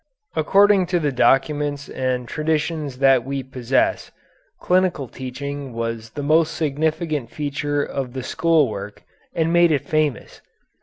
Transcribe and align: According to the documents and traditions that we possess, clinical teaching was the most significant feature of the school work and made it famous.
According 0.35 0.87
to 0.87 0.99
the 0.99 1.11
documents 1.11 1.87
and 1.87 2.27
traditions 2.27 2.97
that 2.97 3.23
we 3.23 3.43
possess, 3.43 4.09
clinical 4.59 5.07
teaching 5.07 5.73
was 5.73 6.09
the 6.09 6.23
most 6.23 6.55
significant 6.55 7.29
feature 7.29 7.83
of 7.83 8.13
the 8.13 8.23
school 8.23 8.67
work 8.67 9.03
and 9.35 9.53
made 9.53 9.71
it 9.71 9.85
famous. 9.87 10.41